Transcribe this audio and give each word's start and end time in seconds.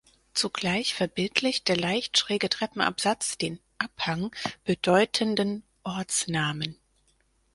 Zugleich 0.33 0.95
verbildlicht 0.95 1.67
der 1.67 1.77
leicht 1.77 2.17
schräge 2.17 2.49
Treppenabsatz 2.49 3.37
den 3.37 3.59
„Abhang“ 3.77 4.35
bedeutenden 4.63 5.61
Ortsnamen. 5.83 6.79